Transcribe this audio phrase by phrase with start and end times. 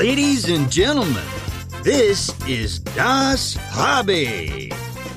[0.00, 1.28] Ladies and gentlemen,
[1.82, 4.72] this is Das Hobby,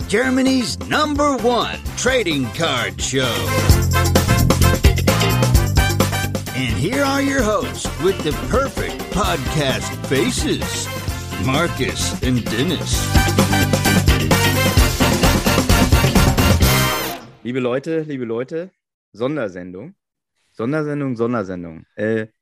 [0.10, 3.34] Germany's number one trading card show.
[6.54, 10.68] And here are your hosts with the perfect podcast faces
[11.46, 12.92] Marcus and Dennis.
[17.46, 18.70] Liebe Leute, liebe Leute,
[19.16, 19.94] Sondersendung.
[20.52, 21.86] Sondersendung, Sondersendung.
[21.98, 22.33] Äh,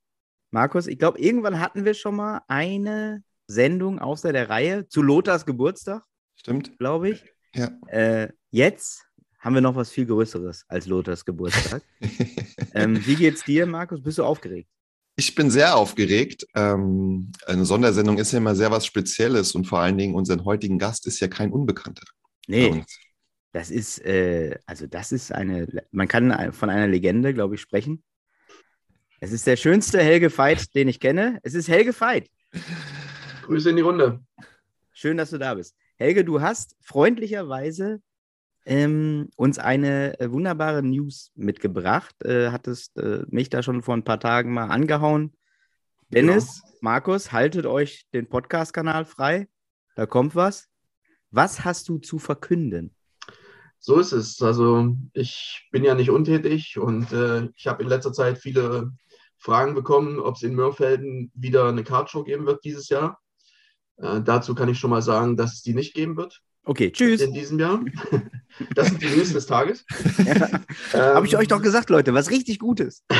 [0.52, 5.46] Markus, ich glaube, irgendwann hatten wir schon mal eine Sendung außer der Reihe zu Lothars
[5.46, 6.04] Geburtstag.
[6.36, 6.78] Stimmt.
[6.78, 7.24] Glaube ich.
[7.56, 7.72] Ja.
[7.88, 9.06] Äh, jetzt
[9.40, 11.84] haben wir noch was viel Größeres als Lothars Geburtstag.
[12.74, 14.04] ähm, wie geht's dir, Markus?
[14.04, 14.70] Bist du aufgeregt?
[15.16, 16.46] Ich bin sehr aufgeregt.
[16.56, 20.80] Ähm, eine Sondersendung ist ja immer sehr was Spezielles und vor allen Dingen unseren heutigen
[20.80, 22.04] Gast ist ja kein Unbekannter.
[22.48, 22.84] Nee,
[23.54, 28.04] das ist, äh, also das ist eine, man kann von einer Legende, glaube ich, sprechen.
[29.24, 31.40] Es ist der schönste Helge Veit, den ich kenne.
[31.44, 32.28] Es ist Helge Veit.
[33.44, 34.20] Grüße in die Runde.
[34.94, 35.76] Schön, dass du da bist.
[35.96, 38.02] Helge, du hast freundlicherweise
[38.66, 42.16] ähm, uns eine äh, wunderbare News mitgebracht.
[42.26, 45.38] Äh, hattest äh, mich da schon vor ein paar Tagen mal angehauen.
[46.10, 49.48] Dennis, Markus, haltet euch den Podcast-Kanal frei.
[49.94, 50.68] Da kommt was.
[51.30, 52.96] Was hast du zu verkünden?
[53.78, 54.42] So ist es.
[54.42, 58.92] Also ich bin ja nicht untätig und äh, ich habe in letzter Zeit viele
[59.42, 63.20] Fragen bekommen, ob es in Mörfelden wieder eine Cardshow geben wird dieses Jahr.
[63.98, 67.22] Äh, dazu kann ich schon mal sagen, dass es die nicht geben wird Okay, tschüss.
[67.22, 67.80] in diesem Jahr.
[68.76, 69.86] Das sind die News des Tages.
[70.26, 70.50] Ja.
[70.94, 73.06] Ähm, Habe ich euch doch gesagt, Leute, was richtig Gutes.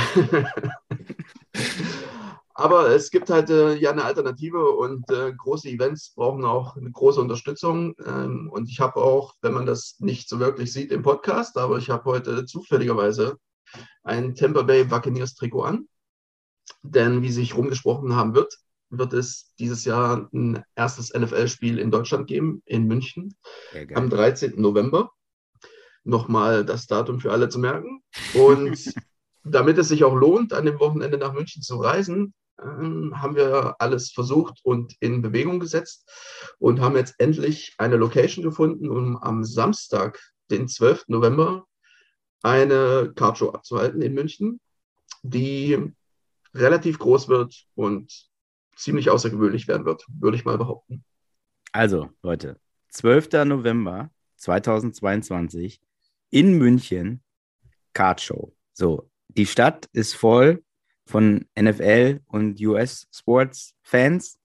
[2.54, 6.92] Aber es gibt halt äh, ja eine Alternative und äh, große Events brauchen auch eine
[6.92, 7.96] große Unterstützung.
[8.06, 11.78] Ähm, und ich habe auch, wenn man das nicht so wirklich sieht im Podcast, aber
[11.78, 13.38] ich habe heute zufälligerweise
[14.04, 15.88] ein Tampa Bay Buccaneers Trikot an.
[16.84, 18.58] Denn wie sich rumgesprochen haben wird,
[18.90, 23.36] wird es dieses Jahr ein erstes NFL-Spiel in Deutschland geben, in München,
[23.74, 24.34] am geil.
[24.34, 24.60] 13.
[24.60, 25.12] November.
[26.04, 28.04] Nochmal das Datum für alle zu merken.
[28.34, 28.94] Und
[29.44, 33.76] damit es sich auch lohnt, an dem Wochenende nach München zu reisen, ähm, haben wir
[33.80, 36.10] alles versucht und in Bewegung gesetzt
[36.60, 41.06] und haben jetzt endlich eine Location gefunden, um am Samstag, den 12.
[41.08, 41.66] November,
[42.44, 44.60] eine Cardshow abzuhalten in München,
[45.24, 45.94] die
[46.54, 48.30] relativ groß wird und
[48.76, 51.04] ziemlich außergewöhnlich werden wird, würde ich mal behaupten.
[51.72, 53.46] Also, Leute, 12.
[53.46, 55.80] November 2022
[56.32, 57.22] in München,
[57.94, 58.54] Kartshow.
[58.74, 60.64] So, die Stadt ist voll
[61.06, 64.40] von NFL und US-Sports-Fans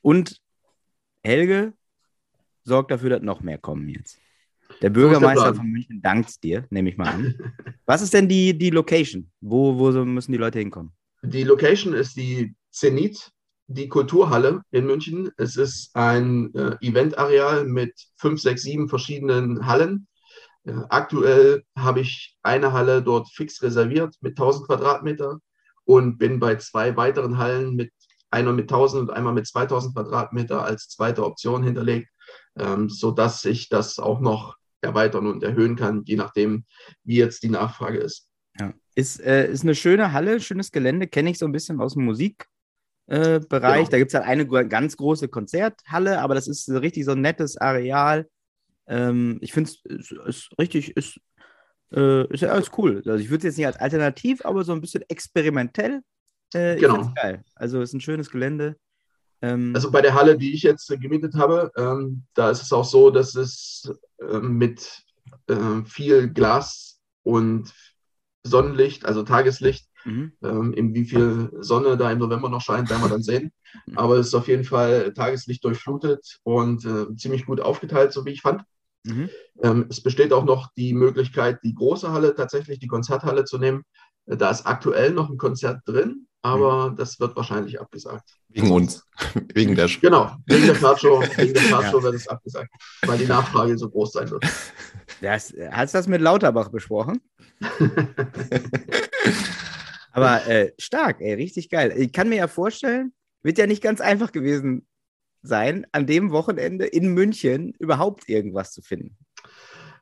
[0.00, 0.40] und
[1.22, 1.74] Helge
[2.64, 4.18] sorgt dafür, dass noch mehr kommen jetzt.
[4.82, 7.54] Der Bürgermeister von München dankt dir, nehme ich mal an.
[7.86, 9.30] Was ist denn die, die Location?
[9.40, 10.92] Wo, wo müssen die Leute hinkommen?
[11.22, 13.32] Die Location ist die Zenit,
[13.66, 15.30] die Kulturhalle in München.
[15.36, 20.06] Es ist ein äh, Eventareal mit fünf, sechs, sieben verschiedenen Hallen.
[20.64, 25.40] Äh, aktuell habe ich eine Halle dort fix reserviert mit 1000 Quadratmeter
[25.84, 27.92] und bin bei zwei weiteren Hallen mit
[28.30, 32.10] einer mit 1000 und einmal mit 2000 Quadratmeter als zweite Option hinterlegt,
[32.56, 36.64] ähm, sodass ich das auch noch erweitern und erhöhen kann, je nachdem,
[37.04, 38.27] wie jetzt die Nachfrage ist.
[38.98, 42.04] Ist, äh, ist eine schöne Halle, schönes Gelände, kenne ich so ein bisschen aus dem
[42.04, 42.48] Musikbereich.
[43.06, 43.38] Äh.
[43.38, 43.88] Genau.
[43.88, 47.56] Da gibt es halt eine ganz große Konzerthalle, aber das ist richtig so ein nettes
[47.56, 48.28] Areal.
[48.88, 51.20] Ähm, ich finde es ist, richtig, ist,
[51.92, 52.96] äh, ist ja alles cool.
[53.06, 56.00] Also ich würde es jetzt nicht als alternativ, aber so ein bisschen experimentell.
[56.52, 57.12] Äh, Genau.
[57.14, 57.44] geil.
[57.54, 58.74] Also es ist ein schönes Gelände.
[59.42, 62.72] Ähm, Also bei der Halle, die ich jetzt äh, gemietet habe, ähm, da ist es
[62.72, 65.04] auch so, dass es ähm, mit
[65.48, 67.72] ähm, viel Glas und
[68.48, 70.32] Sonnenlicht, also Tageslicht, mhm.
[70.42, 73.52] ähm, in wie viel Sonne da im November noch scheint, werden wir dann sehen.
[73.94, 78.30] Aber es ist auf jeden Fall Tageslicht durchflutet und äh, ziemlich gut aufgeteilt, so wie
[78.30, 78.62] ich fand.
[79.04, 79.30] Mhm.
[79.62, 83.82] Ähm, es besteht auch noch die Möglichkeit, die große Halle, tatsächlich die Konzerthalle zu nehmen.
[84.26, 88.28] Äh, Da ist aktuell noch ein Konzert drin, aber das wird wahrscheinlich abgesagt.
[88.48, 89.04] wegen uns,
[89.54, 92.70] wegen der Sch Genau, wegen der Cardshow, wegen der Cardshow wird es abgesagt,
[93.02, 94.44] weil die Nachfrage so groß sein wird.
[95.20, 97.20] Das, hast du das mit Lauterbach besprochen?
[100.12, 101.92] Aber äh, stark, ey, richtig geil.
[101.96, 103.12] Ich kann mir ja vorstellen,
[103.42, 104.86] wird ja nicht ganz einfach gewesen
[105.42, 109.16] sein, an dem Wochenende in München überhaupt irgendwas zu finden.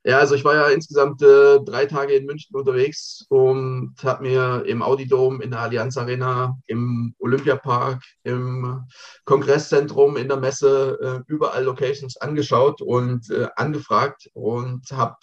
[0.06, 4.62] Ja, also ich war ja insgesamt äh, drei Tage in München unterwegs und habe mir
[4.64, 8.84] im Audi Dome, in der Allianz Arena, im Olympiapark, im
[9.24, 15.16] Kongresszentrum, in der Messe äh, überall Locations angeschaut und äh, angefragt und habe,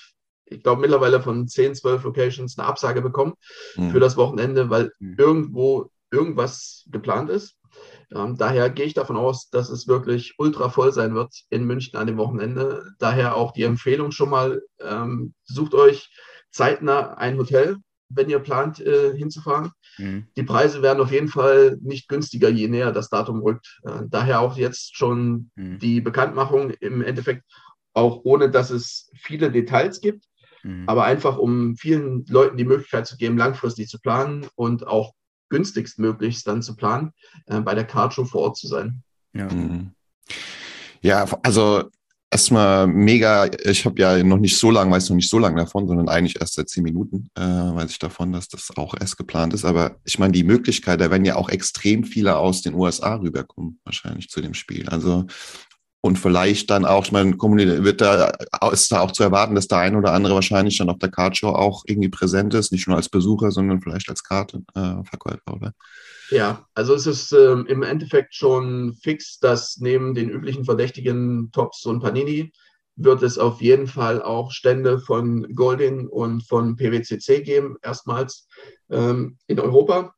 [0.45, 3.34] ich glaube, mittlerweile von 10, 12 Locations eine Absage bekommen
[3.78, 3.92] Mhm.
[3.92, 5.16] für das Wochenende, weil Mhm.
[5.18, 7.57] irgendwo irgendwas geplant ist.
[8.13, 11.98] Ähm, daher gehe ich davon aus, dass es wirklich ultra voll sein wird in München
[11.98, 12.84] an dem Wochenende.
[13.00, 16.10] Daher auch die Empfehlung schon mal, ähm, sucht euch
[16.51, 17.78] zeitnah ein Hotel,
[18.10, 19.72] wenn ihr plant, äh, hinzufahren.
[19.98, 20.28] Mhm.
[20.38, 23.80] Die Preise werden auf jeden Fall nicht günstiger, je näher das Datum rückt.
[23.84, 25.80] Äh, daher auch jetzt schon mhm.
[25.80, 27.44] die Bekanntmachung im Endeffekt,
[27.94, 30.25] auch ohne dass es viele Details gibt,
[30.63, 30.83] mhm.
[30.88, 35.13] aber einfach um vielen Leuten die Möglichkeit zu geben, langfristig zu planen und auch
[35.50, 37.12] günstigstmöglichst dann zu planen,
[37.45, 39.04] äh, bei der Cardshow vor Ort zu sein.
[39.33, 39.92] Ja, mhm.
[41.01, 41.89] ja also
[42.33, 45.88] erstmal mega, ich habe ja noch nicht so lange, weiß noch nicht so lange davon,
[45.88, 49.54] sondern eigentlich erst seit zehn Minuten äh, weiß ich davon, dass das auch erst geplant
[49.54, 49.66] ist.
[49.66, 53.80] Aber ich meine, die Möglichkeit, da werden ja auch extrem viele aus den USA rüberkommen,
[53.83, 54.89] wahrscheinlich zu dem Spiel.
[54.89, 55.27] Also
[56.05, 58.33] und vielleicht dann auch, ich meine, wird da,
[58.73, 61.47] ist da auch zu erwarten, dass der ein oder andere wahrscheinlich dann auf der Cardshow
[61.47, 65.73] auch irgendwie präsent ist, nicht nur als Besucher, sondern vielleicht als Kartenverkäufer, äh, oder?
[66.29, 71.85] Ja, also es ist äh, im Endeffekt schon fix, dass neben den üblichen Verdächtigen Tops
[71.85, 72.51] und Panini
[72.97, 78.49] wird es auf jeden Fall auch Stände von Goldin und von PWCC geben, erstmals
[78.91, 80.13] ähm, in Europa.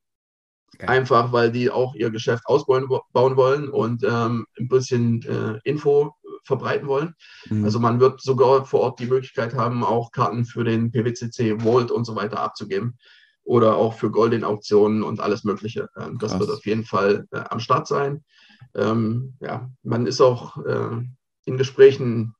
[0.75, 0.87] Okay.
[0.87, 6.13] Einfach, weil die auch ihr Geschäft ausbauen bauen wollen und ähm, ein bisschen äh, Info
[6.43, 7.15] verbreiten wollen.
[7.49, 7.65] Mhm.
[7.65, 11.91] Also man wird sogar vor Ort die Möglichkeit haben, auch Karten für den PWCC Vault
[11.91, 12.97] und so weiter abzugeben
[13.43, 15.89] oder auch für Golden-Auktionen und alles Mögliche.
[15.97, 18.23] Ähm, das wird auf jeden Fall äh, am Start sein.
[18.73, 21.01] Ähm, ja, man ist auch äh,
[21.45, 22.35] in Gesprächen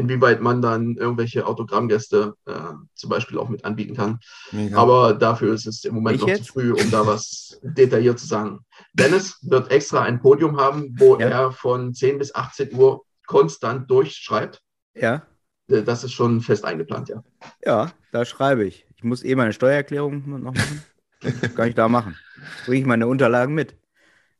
[0.00, 2.52] inwieweit man dann irgendwelche Autogrammgäste äh,
[2.94, 4.18] zum Beispiel auch mit anbieten kann.
[4.50, 4.76] Mega.
[4.76, 6.46] Aber dafür ist es im Moment ich noch jetzt?
[6.46, 8.60] zu früh, um da was detailliert zu sagen.
[8.94, 11.28] Dennis wird extra ein Podium haben, wo ja.
[11.28, 14.62] er von 10 bis 18 Uhr konstant durchschreibt.
[14.94, 15.22] Ja.
[15.68, 17.22] Äh, das ist schon fest eingeplant, ja.
[17.64, 18.86] Ja, da schreibe ich.
[18.96, 20.82] Ich muss eh meine Steuererklärung noch machen.
[21.54, 22.16] Kann ich da machen.
[22.64, 23.76] Bringe ich meine Unterlagen mit.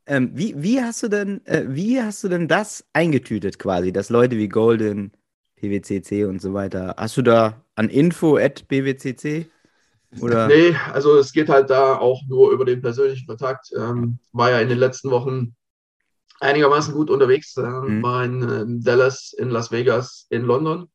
[0.07, 4.11] Ähm, wie, wie, hast du denn, äh, wie hast du denn das eingetütet quasi, dass
[4.11, 5.13] Leute wie Golden,
[5.61, 6.95] PWCC und so weiter.
[6.97, 9.47] Hast du da an info at PWCC?
[10.21, 10.49] Oder?
[10.49, 13.71] Nee, also es geht halt da auch nur über den persönlichen Kontakt.
[13.77, 15.55] Ähm, war ja in den letzten Wochen
[16.41, 17.57] einigermaßen gut unterwegs.
[17.57, 18.03] Ähm, mhm.
[18.03, 20.89] War in, in, Dallas, in Las Vegas, in London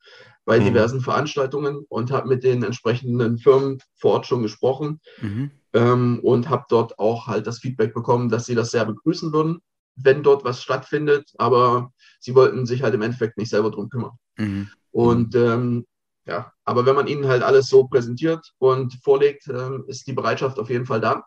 [0.43, 0.65] bei mhm.
[0.65, 5.51] diversen Veranstaltungen und habe mit den entsprechenden Firmen vor Ort schon gesprochen mhm.
[5.73, 9.59] ähm, und habe dort auch halt das Feedback bekommen, dass sie das sehr begrüßen würden,
[9.95, 11.31] wenn dort was stattfindet.
[11.37, 14.11] Aber sie wollten sich halt im Endeffekt nicht selber drum kümmern.
[14.37, 14.69] Mhm.
[14.91, 15.85] Und ähm,
[16.25, 20.57] ja, aber wenn man ihnen halt alles so präsentiert und vorlegt, ähm, ist die Bereitschaft
[20.57, 21.23] auf jeden Fall da,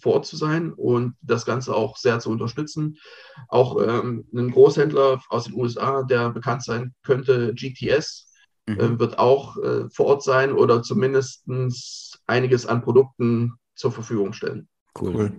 [0.00, 2.98] vor Ort zu sein und das Ganze auch sehr zu unterstützen.
[3.48, 8.32] Auch ähm, ein Großhändler aus den USA, der bekannt sein könnte, GTS,
[8.66, 8.80] mhm.
[8.80, 11.44] äh, wird auch äh, vor Ort sein oder zumindest
[12.26, 14.68] einiges an Produkten zur Verfügung stellen.
[14.98, 15.14] Cool.
[15.14, 15.32] cool.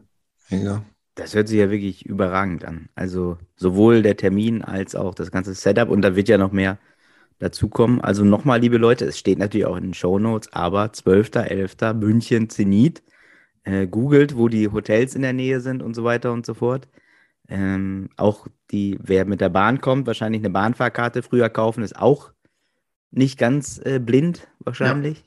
[0.50, 0.84] Ja.
[1.16, 2.90] Das hört sich ja wirklich überragend an.
[2.94, 6.78] Also sowohl der Termin als auch das ganze Setup und da wird ja noch mehr
[7.40, 8.02] dazukommen.
[8.02, 11.94] Also nochmal, liebe Leute, es steht natürlich auch in den Show Notes, aber 12.11.
[11.94, 13.04] München Zenit.
[13.64, 16.88] Äh, googelt, wo die Hotels in der Nähe sind und so weiter und so fort.
[17.48, 22.32] Ähm, auch die, wer mit der Bahn kommt, wahrscheinlich eine Bahnfahrkarte früher kaufen, ist auch
[23.10, 25.24] nicht ganz äh, blind wahrscheinlich.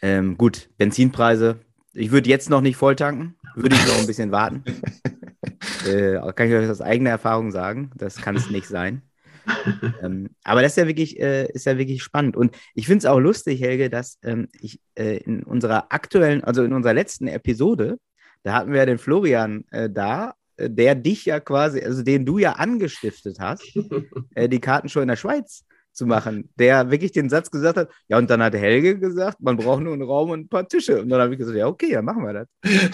[0.00, 0.08] Ja.
[0.08, 1.58] Ähm, gut, Benzinpreise.
[1.92, 4.62] Ich würde jetzt noch nicht voll tanken würde ich noch ein bisschen warten.
[5.86, 7.90] äh, kann ich euch aus eigener Erfahrung sagen.
[7.96, 9.02] Das kann es nicht sein.
[10.02, 12.36] ähm, aber das ist ja wirklich, äh, ist ja wirklich spannend.
[12.36, 16.64] Und ich finde es auch lustig, Helge, dass ähm, ich äh, in unserer aktuellen, also
[16.64, 17.98] in unserer letzten Episode,
[18.42, 22.24] da hatten wir ja den Florian äh, da, äh, der dich ja quasi, also den
[22.24, 23.64] du ja angestiftet hast,
[24.34, 28.18] äh, die Kartenshow in der Schweiz zu machen, der wirklich den Satz gesagt hat, ja,
[28.18, 31.00] und dann hat Helge gesagt, man braucht nur einen Raum und ein paar Tische.
[31.00, 32.48] Und dann habe ich gesagt, ja, okay, dann machen wir das.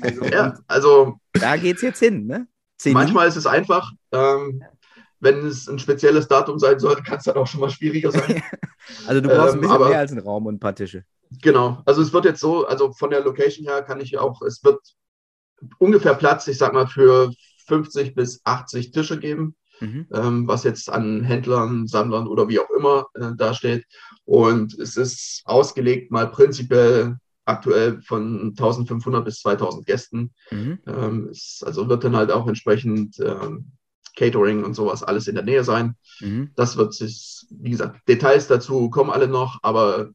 [0.00, 2.46] Also, ja, also da geht es jetzt hin, ne?
[2.86, 4.62] Manchmal ist es einfach, ähm,
[5.24, 8.42] wenn es ein spezielles Datum sein sollte, kann es dann auch schon mal schwieriger sein.
[9.06, 11.04] also du brauchst ähm, ein bisschen aber, mehr als einen Raum und ein paar Tische.
[11.42, 14.62] Genau, also es wird jetzt so, also von der Location her kann ich auch, es
[14.62, 14.78] wird
[15.78, 17.32] ungefähr Platz, ich sag mal, für
[17.66, 20.06] 50 bis 80 Tische geben mhm.
[20.12, 23.84] ähm, was jetzt an Händlern, Sammlern oder wie auch immer äh, dasteht.
[24.24, 30.34] Und es ist ausgelegt mal prinzipiell aktuell von 1500 bis 2000 Gästen.
[30.50, 30.78] Mhm.
[30.86, 33.72] Ähm, es, also wird dann halt auch entsprechend ähm,
[34.16, 35.96] Catering und sowas alles in der Nähe sein.
[36.20, 36.50] Mhm.
[36.56, 40.10] Das wird sich, wie gesagt, Details dazu kommen alle noch, aber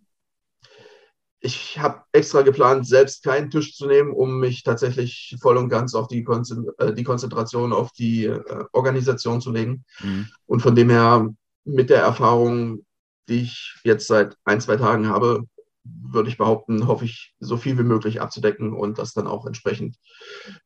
[1.41, 5.95] ich habe extra geplant, selbst keinen Tisch zu nehmen, um mich tatsächlich voll und ganz
[5.95, 9.85] auf die, Konzentration, äh, die Konzentration auf die äh, Organisation zu legen.
[10.01, 10.27] Mhm.
[10.45, 11.29] Und von dem her,
[11.63, 12.85] mit der Erfahrung,
[13.29, 15.45] die ich jetzt seit ein, zwei Tagen habe,
[15.83, 19.95] würde ich behaupten, hoffe ich, so viel wie möglich abzudecken und das dann auch entsprechend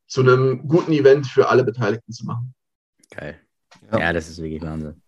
[0.08, 2.56] zu einem guten Event für alle Beteiligten zu machen.
[3.16, 3.40] Geil.
[3.92, 5.02] Ja, ja das ist wirklich Wahnsinn.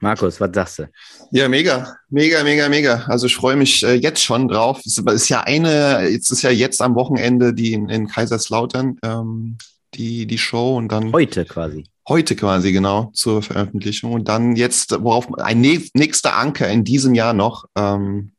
[0.00, 0.90] Markus, was sagst du?
[1.32, 3.04] Ja, mega, mega, mega, mega.
[3.08, 4.80] Also ich freue mich äh, jetzt schon drauf.
[4.84, 9.58] Es ist ja eine, jetzt ist ja jetzt am Wochenende die in, in Kaiserslautern ähm,
[9.94, 11.12] die, die Show und dann.
[11.12, 11.84] Heute quasi.
[12.08, 14.12] Heute quasi, genau, zur Veröffentlichung.
[14.12, 17.64] Und dann jetzt, worauf ein nächster Anker in diesem Jahr noch.
[17.76, 18.32] Ähm,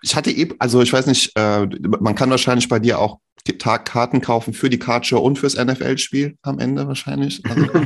[0.00, 1.66] ich hatte eben, also ich weiß nicht, äh,
[2.00, 6.58] man kann wahrscheinlich bei dir auch Karten kaufen für die Cardshow und fürs NFL-Spiel am
[6.58, 7.42] Ende wahrscheinlich.
[7.48, 7.66] Also,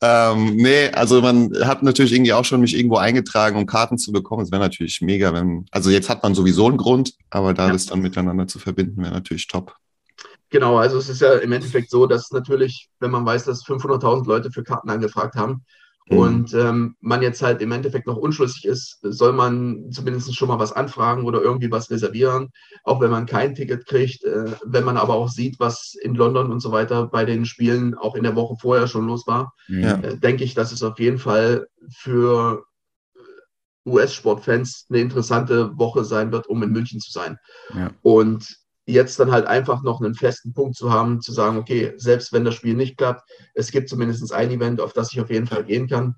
[0.00, 4.12] ähm, nee, also man hat natürlich irgendwie auch schon mich irgendwo eingetragen, um Karten zu
[4.12, 4.42] bekommen.
[4.42, 7.72] Es wäre natürlich mega, wenn, also jetzt hat man sowieso einen Grund, aber da ja.
[7.72, 9.76] das dann miteinander zu verbinden, wäre natürlich top.
[10.50, 14.26] Genau, also es ist ja im Endeffekt so, dass natürlich, wenn man weiß, dass 500.000
[14.26, 15.64] Leute für Karten angefragt haben,
[16.06, 16.18] Mhm.
[16.18, 20.58] Und ähm, man jetzt halt im Endeffekt noch unschlüssig ist, soll man zumindest schon mal
[20.58, 22.50] was anfragen oder irgendwie was reservieren,
[22.82, 24.22] auch wenn man kein Ticket kriegt.
[24.24, 27.94] Äh, wenn man aber auch sieht, was in London und so weiter bei den Spielen
[27.94, 29.98] auch in der Woche vorher schon los war, ja.
[30.00, 32.64] äh, denke ich, dass es auf jeden Fall für
[33.86, 37.38] US-Sportfans eine interessante Woche sein wird, um in München zu sein.
[37.74, 37.90] Ja.
[38.02, 38.46] Und
[38.86, 42.44] jetzt dann halt einfach noch einen festen Punkt zu haben, zu sagen, okay, selbst wenn
[42.44, 45.64] das Spiel nicht klappt, es gibt zumindest ein Event, auf das ich auf jeden Fall
[45.64, 46.16] gehen kann,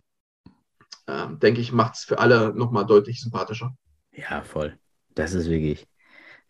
[1.08, 3.76] ähm, denke ich, macht es für alle nochmal deutlich sympathischer.
[4.12, 4.76] Ja, voll.
[5.14, 5.86] Das ist wirklich,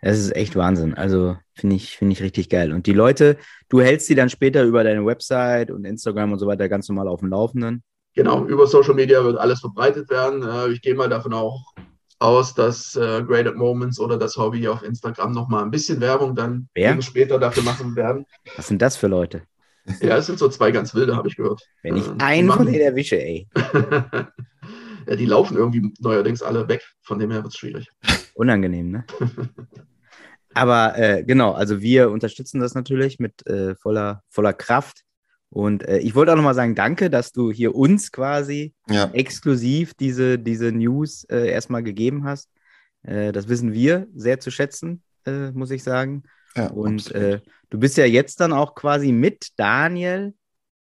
[0.00, 0.94] das ist echt Wahnsinn.
[0.94, 2.72] Also finde ich, finde ich richtig geil.
[2.72, 3.36] Und die Leute,
[3.68, 7.08] du hältst sie dann später über deine Website und Instagram und so weiter ganz normal
[7.08, 7.82] auf dem Laufenden.
[8.14, 10.42] Genau, über Social Media wird alles verbreitet werden.
[10.42, 11.74] Äh, ich gehe mal davon auch
[12.18, 16.68] aus, dass äh, Graded Moments oder das Hobby auf Instagram nochmal ein bisschen Werbung dann
[17.00, 18.24] später dafür machen werden.
[18.56, 19.42] Was sind das für Leute?
[20.00, 21.62] Ja, es sind so zwei ganz wilde, habe ich gehört.
[21.82, 23.46] Wenn ich äh, einen von denen erwische, ey.
[25.06, 27.88] ja, die laufen irgendwie neuerdings alle weg, von dem her wird es schwierig.
[28.34, 29.04] Unangenehm, ne?
[30.54, 35.02] Aber äh, genau, also wir unterstützen das natürlich mit äh, voller, voller Kraft.
[35.56, 39.08] Und äh, ich wollte auch nochmal sagen, danke, dass du hier uns quasi ja.
[39.14, 42.50] exklusiv diese, diese News äh, erstmal gegeben hast.
[43.04, 46.24] Äh, das wissen wir sehr zu schätzen, äh, muss ich sagen.
[46.56, 50.34] Ja, Und äh, du bist ja jetzt dann auch quasi mit Daniel,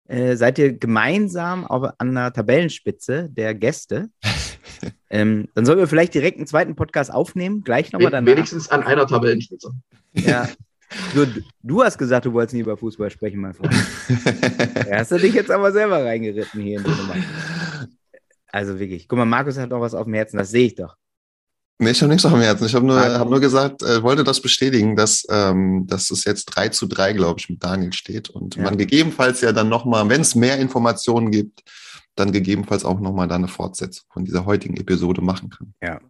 [0.06, 4.10] äh, seid ihr gemeinsam auf, an der Tabellenspitze der Gäste.
[5.10, 8.30] ähm, dann sollen wir vielleicht direkt einen zweiten Podcast aufnehmen, gleich nochmal danach.
[8.30, 9.72] Wenigstens an einer Tabellenspitze.
[10.12, 10.48] Ja,
[11.14, 11.26] Du,
[11.62, 13.72] du, hast gesagt, du wolltest nie über Fußball sprechen, mein Freund.
[14.88, 17.16] ja, hast du dich jetzt aber selber reingeritten hier in die Nummer.
[18.48, 19.06] Also wirklich.
[19.06, 20.96] Guck mal, Markus hat noch was auf dem Herzen, das sehe ich doch.
[21.78, 22.66] Nee, ich habe nichts auf dem Herzen.
[22.66, 26.44] Ich habe nur, hab nur gesagt, äh, wollte das bestätigen, dass, ähm, dass es jetzt
[26.46, 28.28] 3 zu 3, glaube ich, mit Daniel steht.
[28.28, 28.64] Und ja.
[28.64, 31.62] man gegebenenfalls ja dann nochmal, wenn es mehr Informationen gibt,
[32.16, 35.72] dann gegebenenfalls auch nochmal da eine Fortsetzung von dieser heutigen Episode machen kann.
[35.80, 36.00] Ja,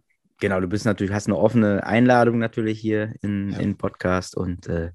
[0.41, 3.59] Genau, du bist natürlich, hast eine offene Einladung natürlich hier in, ja.
[3.59, 4.89] in Podcast und äh,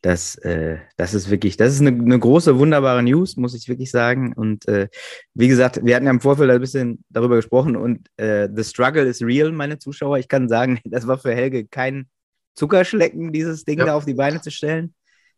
[0.00, 3.90] das, äh, das ist wirklich, das ist eine, eine, große, wunderbare News, muss ich wirklich
[3.90, 4.32] sagen.
[4.32, 4.88] Und äh,
[5.34, 9.04] wie gesagt, wir hatten ja im Vorfeld ein bisschen darüber gesprochen und äh, the struggle
[9.04, 10.18] is real, meine Zuschauer.
[10.18, 12.08] Ich kann sagen, das war für Helge kein
[12.54, 13.84] Zuckerschlecken, dieses Ding ja.
[13.84, 14.94] da auf die Beine zu stellen.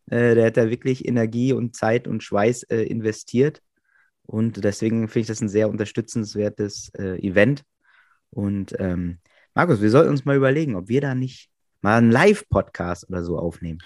[0.09, 3.61] Äh, der hat da wirklich Energie und Zeit und Schweiß äh, investiert.
[4.25, 7.63] Und deswegen finde ich das ein sehr unterstützenswertes Event.
[8.29, 9.19] Und ähm,
[9.55, 11.49] Markus, wir sollten uns mal überlegen, ob wir da nicht
[11.81, 13.79] mal einen Live-Podcast oder so aufnehmen.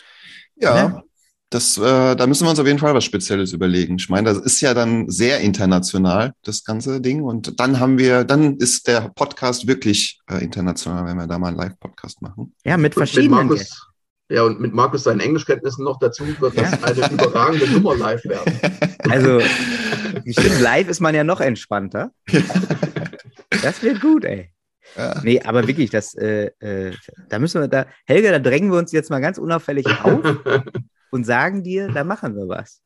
[0.56, 1.04] Ja, ja?
[1.50, 3.96] Das, äh, da müssen wir uns auf jeden Fall was Spezielles überlegen.
[3.98, 7.22] Ich meine, das ist ja dann sehr international, das ganze Ding.
[7.24, 11.50] Und dann haben wir, dann ist der Podcast wirklich äh, international, wenn wir da mal
[11.50, 12.54] einen Live-Podcast machen.
[12.66, 13.48] Ja, mit verschiedenen.
[13.48, 13.88] Mit Markus,
[14.30, 16.84] ja, und mit Markus seinen Englischkenntnissen noch dazu wird das ja.
[16.84, 18.60] eine überragende Nummer live werden.
[19.10, 19.40] Also,
[20.26, 22.12] stimmt, live ist man ja noch entspannter.
[23.62, 24.52] Das wird gut, ey.
[24.96, 25.22] Ja.
[25.24, 26.94] Nee, aber wirklich, das, äh, äh,
[27.30, 30.22] da müssen wir da, Helge, da drängen wir uns jetzt mal ganz unauffällig auf
[31.12, 32.82] und sagen dir, da machen wir was.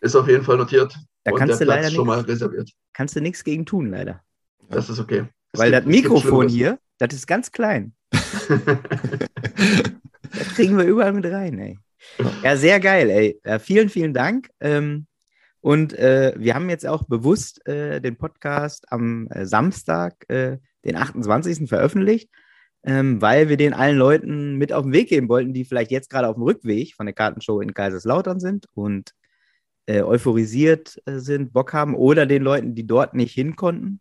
[0.00, 0.96] Ist auf jeden Fall notiert.
[1.24, 2.70] Da und kannst du leider schon mal reserviert.
[2.92, 4.22] Kannst du nichts gegen tun, leider.
[4.70, 5.26] Das ist okay.
[5.52, 7.94] Es Weil gibt, das Mikrofon hier, das ist ganz klein.
[8.10, 8.48] das
[10.54, 11.78] kriegen wir überall mit rein, ey.
[12.42, 13.40] Ja, sehr geil, ey.
[13.44, 14.48] Ja, vielen, vielen Dank.
[14.60, 15.06] Ähm,
[15.60, 20.96] und äh, wir haben jetzt auch bewusst äh, den Podcast am äh, Samstag äh, den
[20.96, 21.68] 28.
[21.68, 22.30] veröffentlicht,
[22.84, 26.08] ähm, weil wir den allen Leuten mit auf den Weg geben wollten, die vielleicht jetzt
[26.08, 29.12] gerade auf dem Rückweg von der Kartenshow in Kaiserslautern sind und
[29.86, 34.00] äh, euphorisiert äh, sind, Bock haben oder den Leuten, die dort nicht hin konnten,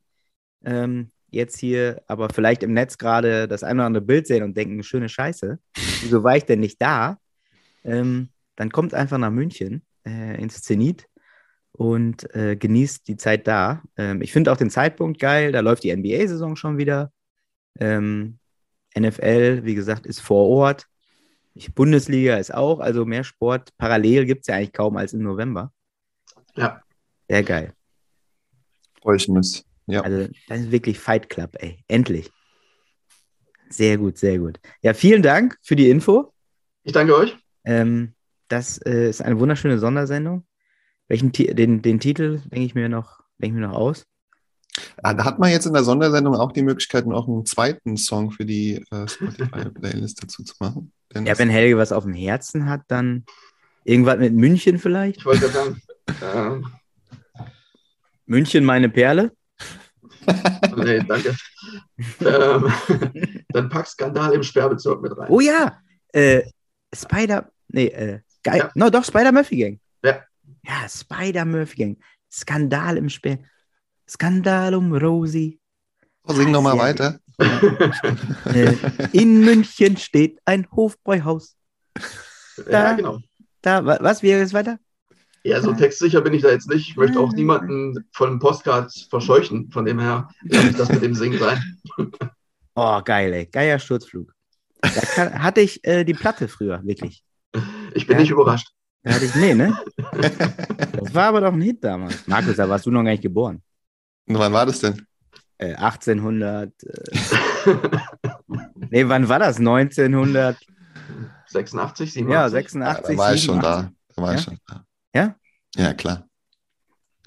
[0.64, 4.56] ähm, jetzt hier aber vielleicht im Netz gerade das ein oder andere Bild sehen und
[4.56, 5.60] denken, schöne Scheiße,
[6.02, 7.18] wieso war ich denn nicht da?
[7.84, 11.08] Ähm, dann kommt einfach nach München äh, ins Zenit
[11.76, 13.84] und äh, genießt die Zeit da.
[13.98, 17.12] Ähm, ich finde auch den Zeitpunkt geil, da läuft die NBA-Saison schon wieder.
[17.80, 18.40] Ähm,
[18.98, 20.88] NFL, wie gesagt, ist vor Ort.
[21.54, 25.22] Ich, Bundesliga ist auch, also mehr Sport parallel gibt es ja eigentlich kaum als im
[25.22, 25.74] November.
[26.56, 26.82] Ja.
[27.28, 27.74] Sehr geil.
[29.02, 29.66] Freue ich mich.
[29.88, 30.02] Ja.
[30.02, 31.84] Also, das ist wirklich Fight Club, ey.
[31.88, 32.32] Endlich.
[33.70, 34.60] Sehr gut, sehr gut.
[34.82, 36.34] Ja, vielen Dank für die Info.
[36.84, 37.36] Ich danke euch.
[37.66, 38.14] Ähm,
[38.48, 40.46] das äh, ist eine wunderschöne Sondersendung.
[41.08, 44.06] Welchen den, den Titel denke ich mir noch, denke ich mir noch aus.
[45.04, 48.32] Ah, Da hat man jetzt in der Sondersendung auch die Möglichkeit, noch einen zweiten Song
[48.32, 50.92] für die äh, Spotify-Playlist dazu zu machen.
[51.14, 53.26] Denn Ja, wenn Helge was auf dem Herzen hat, dann
[53.84, 55.20] irgendwas mit München vielleicht.
[55.20, 55.82] Ich wollte sagen,
[58.26, 59.32] München, meine Perle.
[60.76, 61.36] nee, danke.
[62.22, 62.74] ähm,
[63.50, 65.30] dann pack Skandal im Sperrbezirk mit rein.
[65.30, 65.78] Oh ja,
[66.14, 66.42] äh,
[66.94, 68.58] Spider, nee, äh, geil.
[68.58, 68.72] Ja.
[68.74, 69.80] No, doch, Spider Murphy Gang.
[70.04, 70.24] Ja.
[70.68, 71.98] Ja, Spider Murphy Gang.
[72.32, 73.40] Skandal im Spiel.
[74.08, 75.60] Skandal um Rosi.
[76.28, 77.20] Oh, sing noch mal weiter.
[78.46, 78.74] Äh,
[79.12, 81.58] in München steht ein Hofbräuhaus.
[82.70, 83.20] ja, genau.
[83.62, 84.80] Da, wa- was, wie ist weiter?
[85.44, 86.90] Ja, so textsicher bin ich da jetzt nicht.
[86.92, 89.70] Ich möchte auch niemanden von dem Postcard verscheuchen.
[89.72, 91.62] Von dem her lasse ich das mit dem Singen sein.
[92.78, 93.46] Oh, geil, ey.
[93.46, 94.34] Geiler Sturzflug.
[94.82, 97.24] Da kann, hatte ich äh, die Platte früher, wirklich.
[97.94, 98.22] Ich bin Ja.
[98.22, 98.68] nicht überrascht.
[99.06, 99.78] Da hatte ich, nee, ne?
[100.98, 102.28] Das war aber doch ein Hit damals.
[102.28, 103.62] Markus, da warst du noch gar nicht geboren.
[104.28, 105.06] Und wann war das denn?
[105.60, 106.72] Äh, 1800.
[106.84, 107.22] Äh,
[108.90, 109.58] nee, wann war das?
[109.60, 110.58] 1900.
[111.48, 112.16] 86, 87.
[112.28, 113.16] Ja, Ja, 86.
[113.16, 113.62] da war ich schon 87.
[113.62, 113.92] da.
[114.16, 114.44] Da war ich Ja?
[114.44, 114.86] schon da.
[115.14, 115.36] Ja?
[115.76, 116.28] Ja, klar.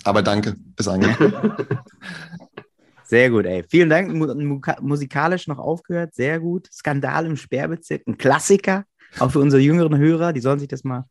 [0.05, 1.55] Aber danke, ist angekommen.
[3.05, 3.65] Sehr gut, ey.
[3.69, 4.13] Vielen Dank.
[4.13, 4.27] Mu
[4.81, 6.15] musikalisch noch aufgehört.
[6.15, 6.69] Sehr gut.
[6.73, 8.03] Skandal im Sperrbezirk.
[8.07, 8.85] Ein Klassiker.
[9.19, 10.33] Auch für unsere jüngeren Hörer.
[10.35, 11.07] Die sollen sich das mal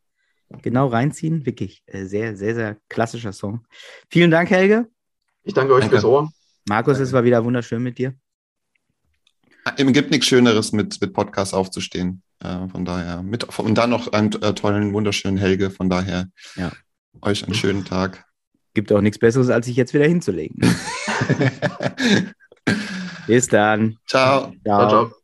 [0.61, 1.45] genau reinziehen.
[1.45, 3.65] Wirklich äh, sehr, sehr, sehr klassischer Song.
[4.09, 4.87] Vielen Dank, Helge.
[5.43, 5.95] Ich danke euch Danke.
[5.95, 6.31] fürs Ohr.
[6.67, 8.13] Markus, es war wieder wunderschön mit dir.
[9.77, 12.21] Es gibt nichts Schöneres, mit, mit Podcast aufzustehen.
[12.39, 15.71] Äh, von daher, mit, und dann noch einen äh, tollen, wunderschönen Helge.
[15.71, 16.71] Von daher, Ja.
[17.21, 18.25] euch einen schönen Tag.
[18.73, 20.59] Gibt auch nichts Besseres, als sich jetzt wieder hinzulegen.
[23.27, 23.97] Bis dann.
[24.07, 24.53] Ciao.
[24.63, 25.16] Ciao, ciao.